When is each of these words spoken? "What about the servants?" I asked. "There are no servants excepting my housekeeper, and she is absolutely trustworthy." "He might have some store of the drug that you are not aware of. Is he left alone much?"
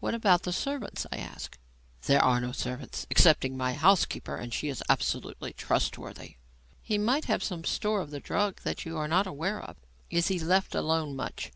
"What 0.00 0.12
about 0.12 0.42
the 0.42 0.52
servants?" 0.52 1.06
I 1.12 1.18
asked. 1.18 1.56
"There 2.06 2.20
are 2.20 2.40
no 2.40 2.50
servants 2.50 3.06
excepting 3.12 3.56
my 3.56 3.74
housekeeper, 3.74 4.34
and 4.34 4.52
she 4.52 4.66
is 4.66 4.82
absolutely 4.88 5.52
trustworthy." 5.52 6.34
"He 6.82 6.98
might 6.98 7.26
have 7.26 7.44
some 7.44 7.62
store 7.62 8.00
of 8.00 8.10
the 8.10 8.18
drug 8.18 8.62
that 8.64 8.84
you 8.84 8.98
are 8.98 9.06
not 9.06 9.28
aware 9.28 9.60
of. 9.62 9.76
Is 10.10 10.26
he 10.26 10.40
left 10.40 10.74
alone 10.74 11.14
much?" 11.14 11.52